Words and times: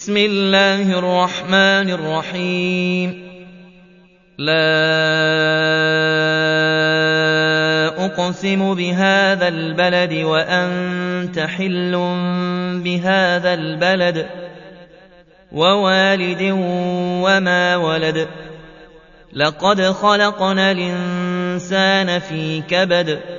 بِسْمِ 0.00 0.16
اللَّهِ 0.16 0.98
الرَّحْمَٰنِ 0.98 1.90
الرَّحِيمِ. 1.90 3.28
لَا 4.38 4.54
أُقْسِمُ 8.06 8.74
بِهَٰذَا 8.74 9.48
الْبَلَدِ 9.48 10.12
وَأَنتَ 10.12 11.38
حِلٌّ 11.38 11.92
بِهَٰذَا 12.84 13.54
الْبَلَدِ. 13.54 14.26
وَوَالِدٍ 15.52 16.42
وَمَا 17.22 17.76
وَلَدَ. 17.76 18.28
لَقَدْ 19.32 19.82
خَلَقْنَا 19.82 20.72
الْإِنسَانَ 20.72 22.18
فِي 22.18 22.60
كَبَدٍ. 22.60 23.38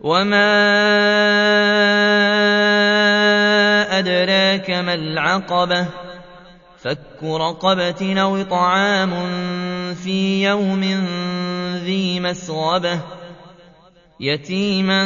وَمَا 0.00 0.50
أَدْرَاكَ 3.98 4.70
مَا 4.70 4.94
الْعَقَبَةُ 4.94 5.86
فَكُّ 6.78 7.22
رَقَبَةٍ 7.22 8.20
أَوْ 8.22 8.36
إِطْعَامٌ 8.36 9.10
فِي 9.94 10.42
يَوْمٍ 10.42 10.82
ذِي 11.82 12.20
مَسْغَبَةٍ 12.20 13.00
يَتِيمًا 14.20 15.02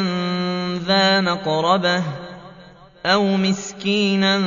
ذَا 0.84 1.20
مَقْرَبَةٍ 1.20 2.02
أَوْ 3.06 3.36
مِسْكِينًا 3.36 4.38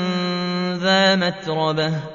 ذَا 0.78 1.16
مَتْرَبَةٍ 1.16 2.15